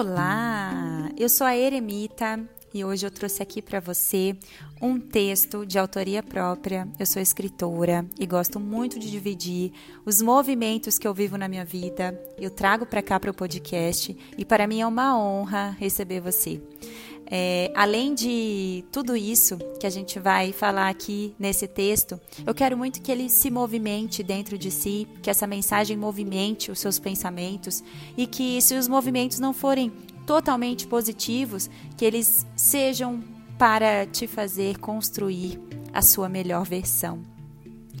Olá, 0.00 1.10
eu 1.14 1.28
sou 1.28 1.46
a 1.46 1.54
Eremita 1.54 2.40
e 2.72 2.84
hoje 2.84 3.06
eu 3.06 3.10
trouxe 3.10 3.42
aqui 3.42 3.60
para 3.60 3.80
você 3.80 4.36
um 4.80 4.98
texto 4.98 5.66
de 5.66 5.78
autoria 5.78 6.22
própria. 6.22 6.88
Eu 6.98 7.06
sou 7.06 7.20
escritora 7.20 8.06
e 8.18 8.26
gosto 8.26 8.60
muito 8.60 8.98
de 8.98 9.10
dividir 9.10 9.72
os 10.04 10.22
movimentos 10.22 10.98
que 10.98 11.06
eu 11.06 11.12
vivo 11.12 11.36
na 11.36 11.48
minha 11.48 11.64
vida. 11.64 12.18
Eu 12.38 12.50
trago 12.50 12.86
para 12.86 13.02
cá 13.02 13.18
para 13.18 13.30
o 13.30 13.34
podcast 13.34 14.16
e 14.38 14.44
para 14.44 14.66
mim 14.66 14.80
é 14.80 14.86
uma 14.86 15.18
honra 15.18 15.76
receber 15.78 16.20
você. 16.20 16.60
É, 17.32 17.70
além 17.76 18.12
de 18.12 18.84
tudo 18.90 19.16
isso 19.16 19.56
que 19.78 19.86
a 19.86 19.90
gente 19.90 20.18
vai 20.18 20.52
falar 20.52 20.88
aqui 20.88 21.32
nesse 21.38 21.68
texto, 21.68 22.20
eu 22.44 22.52
quero 22.52 22.76
muito 22.76 23.00
que 23.00 23.12
ele 23.12 23.28
se 23.28 23.50
movimente 23.52 24.20
dentro 24.24 24.58
de 24.58 24.68
si, 24.68 25.06
que 25.22 25.30
essa 25.30 25.46
mensagem 25.46 25.96
movimente 25.96 26.72
os 26.72 26.80
seus 26.80 26.98
pensamentos 26.98 27.84
e 28.16 28.26
que, 28.26 28.60
se 28.60 28.74
os 28.74 28.88
movimentos 28.88 29.38
não 29.38 29.52
forem 29.52 29.92
totalmente 30.30 30.86
positivos, 30.86 31.68
que 31.96 32.04
eles 32.04 32.46
sejam 32.54 33.20
para 33.58 34.06
te 34.06 34.28
fazer 34.28 34.78
construir 34.78 35.60
a 35.92 36.02
sua 36.02 36.28
melhor 36.28 36.64
versão. 36.64 37.20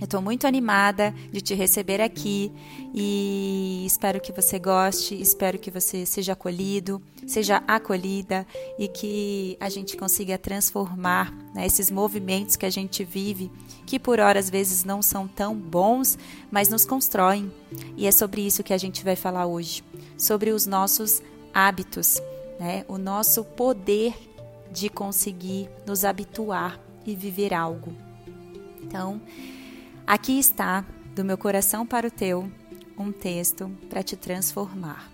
Eu 0.00 0.04
estou 0.04 0.22
muito 0.22 0.46
animada 0.46 1.12
de 1.32 1.40
te 1.40 1.54
receber 1.54 2.00
aqui 2.00 2.52
e 2.94 3.82
espero 3.84 4.20
que 4.20 4.30
você 4.30 4.60
goste, 4.60 5.20
espero 5.20 5.58
que 5.58 5.72
você 5.72 6.06
seja 6.06 6.34
acolhido, 6.34 7.02
seja 7.26 7.64
acolhida 7.66 8.46
e 8.78 8.86
que 8.86 9.56
a 9.58 9.68
gente 9.68 9.96
consiga 9.96 10.38
transformar 10.38 11.34
né, 11.52 11.66
esses 11.66 11.90
movimentos 11.90 12.54
que 12.54 12.64
a 12.64 12.70
gente 12.70 13.02
vive, 13.02 13.50
que 13.86 13.98
por 13.98 14.20
horas 14.20 14.44
às 14.44 14.50
vezes 14.50 14.84
não 14.84 15.02
são 15.02 15.26
tão 15.26 15.56
bons, 15.56 16.16
mas 16.48 16.68
nos 16.68 16.84
constroem. 16.84 17.52
E 17.96 18.06
é 18.06 18.12
sobre 18.12 18.46
isso 18.46 18.62
que 18.62 18.72
a 18.72 18.78
gente 18.78 19.02
vai 19.02 19.16
falar 19.16 19.46
hoje, 19.46 19.82
sobre 20.16 20.52
os 20.52 20.64
nossos 20.64 21.20
hábitos, 21.52 22.20
né, 22.58 22.84
o 22.88 22.98
nosso 22.98 23.44
poder 23.44 24.14
de 24.70 24.88
conseguir 24.88 25.68
nos 25.86 26.04
habituar 26.04 26.78
e 27.04 27.14
viver 27.14 27.52
algo. 27.52 27.92
Então, 28.82 29.20
Aqui 30.10 30.40
está, 30.40 30.84
do 31.14 31.24
meu 31.24 31.38
coração 31.38 31.86
para 31.86 32.08
o 32.08 32.10
teu, 32.10 32.50
um 32.98 33.12
texto 33.12 33.70
para 33.88 34.02
te 34.02 34.16
transformar. 34.16 35.08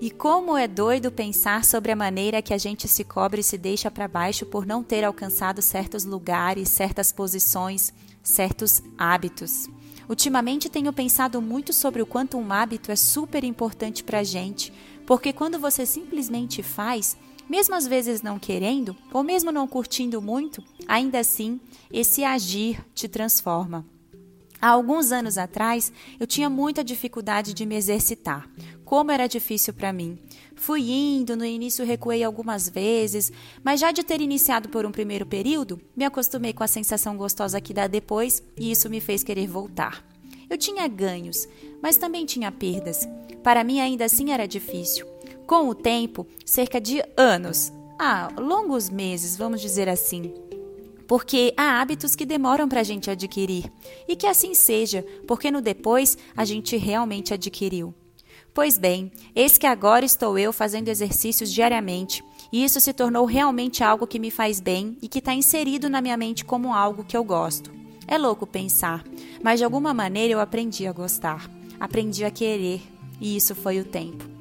E 0.00 0.08
como 0.08 0.56
é 0.56 0.68
doido 0.68 1.10
pensar 1.10 1.64
sobre 1.64 1.90
a 1.90 1.96
maneira 1.96 2.40
que 2.40 2.54
a 2.54 2.58
gente 2.58 2.86
se 2.86 3.02
cobre 3.02 3.40
e 3.40 3.42
se 3.42 3.58
deixa 3.58 3.90
para 3.90 4.06
baixo 4.06 4.46
por 4.46 4.64
não 4.64 4.84
ter 4.84 5.02
alcançado 5.02 5.60
certos 5.60 6.04
lugares, 6.04 6.68
certas 6.68 7.10
posições, 7.10 7.92
certos 8.22 8.80
hábitos. 8.96 9.68
Ultimamente 10.08 10.70
tenho 10.70 10.92
pensado 10.92 11.42
muito 11.42 11.72
sobre 11.72 12.00
o 12.00 12.06
quanto 12.06 12.38
um 12.38 12.52
hábito 12.52 12.90
é 12.90 12.96
super 12.96 13.44
importante 13.44 14.02
para 14.02 14.20
a 14.20 14.24
gente, 14.24 14.72
porque 15.06 15.32
quando 15.32 15.58
você 15.58 15.84
simplesmente 15.84 16.62
faz, 16.62 17.16
mesmo 17.48 17.74
às 17.74 17.86
vezes 17.86 18.22
não 18.22 18.38
querendo, 18.38 18.96
ou 19.12 19.22
mesmo 19.22 19.52
não 19.52 19.68
curtindo 19.68 20.22
muito, 20.22 20.64
ainda 20.86 21.18
assim, 21.18 21.60
esse 21.92 22.24
agir 22.24 22.82
te 22.94 23.06
transforma. 23.06 23.84
Há 24.60 24.68
alguns 24.70 25.12
anos 25.12 25.38
atrás, 25.38 25.92
eu 26.18 26.26
tinha 26.26 26.50
muita 26.50 26.82
dificuldade 26.82 27.54
de 27.54 27.64
me 27.64 27.76
exercitar. 27.76 28.48
Como 28.88 29.12
era 29.12 29.26
difícil 29.26 29.74
para 29.74 29.92
mim. 29.92 30.18
Fui 30.56 30.90
indo, 30.90 31.36
no 31.36 31.44
início 31.44 31.84
recuei 31.84 32.24
algumas 32.24 32.70
vezes, 32.70 33.30
mas 33.62 33.80
já 33.80 33.92
de 33.92 34.02
ter 34.02 34.18
iniciado 34.22 34.70
por 34.70 34.86
um 34.86 34.90
primeiro 34.90 35.26
período, 35.26 35.78
me 35.94 36.06
acostumei 36.06 36.54
com 36.54 36.64
a 36.64 36.66
sensação 36.66 37.14
gostosa 37.14 37.60
que 37.60 37.74
dá 37.74 37.86
depois 37.86 38.42
e 38.56 38.70
isso 38.70 38.88
me 38.88 38.98
fez 38.98 39.22
querer 39.22 39.46
voltar. 39.46 40.02
Eu 40.48 40.56
tinha 40.56 40.88
ganhos, 40.88 41.46
mas 41.82 41.98
também 41.98 42.24
tinha 42.24 42.50
perdas. 42.50 43.06
Para 43.42 43.62
mim 43.62 43.78
ainda 43.78 44.06
assim 44.06 44.32
era 44.32 44.48
difícil. 44.48 45.06
Com 45.46 45.68
o 45.68 45.74
tempo, 45.74 46.26
cerca 46.46 46.80
de 46.80 47.04
anos, 47.14 47.70
ah, 47.98 48.32
longos 48.38 48.88
meses, 48.88 49.36
vamos 49.36 49.60
dizer 49.60 49.86
assim. 49.86 50.32
Porque 51.06 51.52
há 51.58 51.82
hábitos 51.82 52.16
que 52.16 52.24
demoram 52.24 52.66
para 52.66 52.80
a 52.80 52.84
gente 52.84 53.10
adquirir. 53.10 53.70
E 54.08 54.16
que 54.16 54.26
assim 54.26 54.54
seja, 54.54 55.04
porque 55.26 55.50
no 55.50 55.60
depois 55.60 56.16
a 56.34 56.46
gente 56.46 56.74
realmente 56.78 57.34
adquiriu. 57.34 57.94
Pois 58.58 58.76
bem, 58.76 59.12
eis 59.36 59.56
que 59.56 59.68
agora 59.68 60.04
estou 60.04 60.36
eu 60.36 60.52
fazendo 60.52 60.88
exercícios 60.88 61.52
diariamente, 61.52 62.24
e 62.52 62.64
isso 62.64 62.80
se 62.80 62.92
tornou 62.92 63.24
realmente 63.24 63.84
algo 63.84 64.04
que 64.04 64.18
me 64.18 64.32
faz 64.32 64.58
bem 64.58 64.98
e 65.00 65.06
que 65.06 65.20
está 65.20 65.32
inserido 65.32 65.88
na 65.88 66.00
minha 66.00 66.16
mente 66.16 66.44
como 66.44 66.74
algo 66.74 67.04
que 67.04 67.16
eu 67.16 67.22
gosto. 67.22 67.72
É 68.08 68.18
louco 68.18 68.48
pensar, 68.48 69.04
mas 69.44 69.60
de 69.60 69.64
alguma 69.64 69.94
maneira 69.94 70.32
eu 70.32 70.40
aprendi 70.40 70.88
a 70.88 70.92
gostar, 70.92 71.48
aprendi 71.78 72.24
a 72.24 72.32
querer, 72.32 72.82
e 73.20 73.36
isso 73.36 73.54
foi 73.54 73.78
o 73.78 73.84
tempo. 73.84 74.37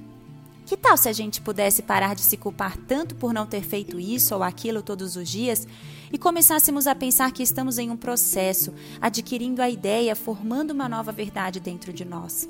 Que 0.68 0.76
tal 0.76 0.98
se 0.98 1.08
a 1.08 1.14
gente 1.14 1.40
pudesse 1.40 1.82
parar 1.82 2.14
de 2.14 2.22
se 2.22 2.36
culpar 2.36 2.76
tanto 2.76 3.16
por 3.16 3.34
não 3.34 3.46
ter 3.46 3.62
feito 3.62 3.98
isso 3.98 4.36
ou 4.36 4.44
aquilo 4.44 4.82
todos 4.82 5.16
os 5.16 5.30
dias 5.30 5.66
e 6.12 6.18
começássemos 6.18 6.88
a 6.88 6.94
pensar 6.94 7.32
que 7.32 7.42
estamos 7.42 7.78
em 7.78 7.90
um 7.90 7.96
processo, 7.96 8.74
adquirindo 9.00 9.62
a 9.62 9.70
ideia, 9.70 10.14
formando 10.14 10.72
uma 10.72 10.90
nova 10.90 11.10
verdade 11.14 11.62
dentro 11.62 11.94
de 11.94 12.04
nós? 12.04 12.50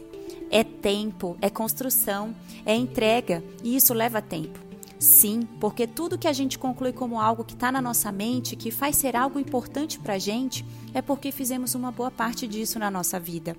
É 0.50 0.63
tempo, 0.63 1.38
é 1.39 1.47
construção, 1.47 2.35
é 2.66 2.75
entrega 2.75 3.44
e 3.63 3.75
isso 3.75 3.94
leva 3.94 4.19
tempo. 4.19 4.59
Sim, 4.97 5.41
porque 5.59 5.85
tudo 5.85 6.17
que 6.17 6.28
a 6.28 6.34
gente 6.34 6.57
conclui 6.57 6.94
como 6.94 7.22
algo 7.22 7.44
que 7.44 7.53
está 7.53 7.72
na 7.72 7.84
nossa 7.84 8.11
mente, 8.11 8.55
que 8.55 8.72
faz 8.72 8.95
ser 8.95 9.16
algo 9.16 9.39
importante 9.39 9.99
para 9.99 10.16
a 10.16 10.19
gente, 10.19 10.66
é 10.91 11.03
porque 11.03 11.31
fizemos 11.31 11.75
uma 11.75 11.91
boa 11.91 12.09
parte 12.09 12.47
disso 12.47 12.79
na 12.79 12.89
nossa 12.89 13.19
vida 13.19 13.55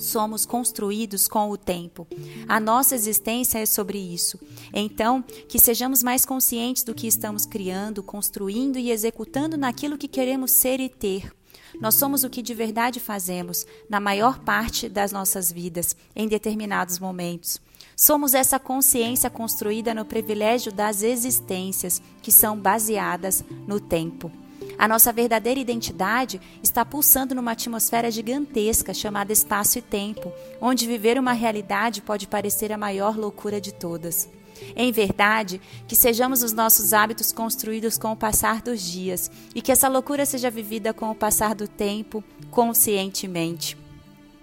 somos 0.00 0.46
construídos 0.46 1.28
com 1.28 1.50
o 1.50 1.56
tempo. 1.56 2.06
A 2.48 2.58
nossa 2.58 2.94
existência 2.94 3.58
é 3.58 3.66
sobre 3.66 3.98
isso. 3.98 4.38
Então, 4.72 5.22
que 5.22 5.58
sejamos 5.58 6.02
mais 6.02 6.24
conscientes 6.24 6.82
do 6.82 6.94
que 6.94 7.06
estamos 7.06 7.44
criando, 7.44 8.02
construindo 8.02 8.78
e 8.78 8.90
executando 8.90 9.56
naquilo 9.56 9.98
que 9.98 10.08
queremos 10.08 10.50
ser 10.50 10.80
e 10.80 10.88
ter. 10.88 11.30
Nós 11.78 11.94
somos 11.94 12.24
o 12.24 12.30
que 12.30 12.42
de 12.42 12.54
verdade 12.54 12.98
fazemos, 12.98 13.66
na 13.88 14.00
maior 14.00 14.40
parte 14.40 14.88
das 14.88 15.12
nossas 15.12 15.52
vidas, 15.52 15.94
em 16.16 16.26
determinados 16.26 16.98
momentos. 16.98 17.60
Somos 17.94 18.34
essa 18.34 18.58
consciência 18.58 19.28
construída 19.28 19.94
no 19.94 20.04
privilégio 20.04 20.72
das 20.72 21.02
existências, 21.02 22.00
que 22.22 22.32
são 22.32 22.58
baseadas 22.58 23.44
no 23.66 23.78
tempo. 23.78 24.32
A 24.80 24.88
nossa 24.88 25.12
verdadeira 25.12 25.60
identidade 25.60 26.40
está 26.62 26.86
pulsando 26.86 27.34
numa 27.34 27.52
atmosfera 27.52 28.10
gigantesca 28.10 28.94
chamada 28.94 29.30
espaço 29.30 29.78
e 29.78 29.82
tempo, 29.82 30.32
onde 30.58 30.86
viver 30.86 31.18
uma 31.18 31.34
realidade 31.34 32.00
pode 32.00 32.26
parecer 32.26 32.72
a 32.72 32.78
maior 32.78 33.14
loucura 33.14 33.60
de 33.60 33.74
todas. 33.74 34.26
Em 34.74 34.90
verdade, 34.90 35.60
que 35.86 35.94
sejamos 35.94 36.42
os 36.42 36.54
nossos 36.54 36.94
hábitos 36.94 37.30
construídos 37.30 37.98
com 37.98 38.12
o 38.12 38.16
passar 38.16 38.62
dos 38.62 38.80
dias 38.80 39.30
e 39.54 39.60
que 39.60 39.70
essa 39.70 39.86
loucura 39.86 40.24
seja 40.24 40.50
vivida 40.50 40.94
com 40.94 41.10
o 41.10 41.14
passar 41.14 41.54
do 41.54 41.68
tempo 41.68 42.24
conscientemente. 42.50 43.79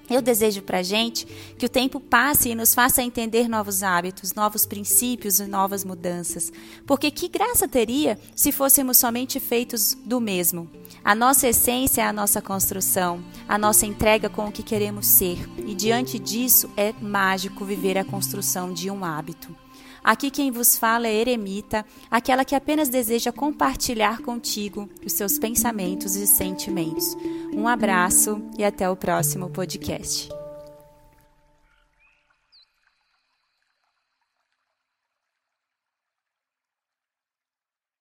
Eu 0.09 0.22
desejo 0.22 0.62
para 0.62 0.79
a 0.79 0.84
gente 0.84 1.25
que 1.57 1.66
o 1.66 1.69
tempo 1.69 2.00
passe 2.00 2.50
e 2.50 2.56
nos 2.56 2.73
faça 2.73 3.03
entender 3.03 3.47
novos 3.50 3.84
hábitos, 3.84 4.34
novos 4.34 4.66
princípios 4.66 5.40
e 5.40 5.45
novas 5.45 5.84
mudanças. 5.84 6.51
Porque 6.85 7.12
que 7.12 7.28
graça 7.28 7.68
teria 7.68 8.17
se 8.35 8.51
fôssemos 8.51 8.97
somente 8.97 9.40
feitos 9.40 9.97
do 10.06 10.22
mesmo? 10.22 10.69
A 11.03 11.13
nossa 11.13 11.47
essência 11.47 12.01
é 12.01 12.06
a 12.06 12.13
nossa 12.13 12.41
construção, 12.41 13.23
a 13.47 13.57
nossa 13.57 13.85
entrega 13.85 14.29
com 14.29 14.47
o 14.47 14.51
que 14.51 14.63
queremos 14.63 15.07
ser. 15.07 15.38
E 15.66 15.75
diante 15.75 16.17
disso 16.17 16.69
é 16.78 16.94
mágico 17.01 17.66
viver 17.66 17.97
a 17.97 18.06
construção 18.06 18.73
de 18.73 18.90
um 18.90 19.03
hábito. 19.03 19.66
Aqui 20.07 20.31
quem 20.31 20.51
vos 20.51 20.78
fala 20.78 21.06
é 21.06 21.13
Eremita, 21.13 21.85
aquela 22.09 22.45
que 22.45 22.56
apenas 22.56 22.88
deseja 22.88 23.29
compartilhar 23.29 24.22
contigo 24.22 24.88
os 25.06 25.12
seus 25.12 25.38
pensamentos 25.38 26.16
e 26.16 26.25
sentimentos. 26.25 27.13
Um 27.53 27.68
abraço 27.68 28.41
e 28.57 28.63
até 28.63 28.90
o 28.90 28.96
próximo 28.96 29.50
podcast. 29.50 30.29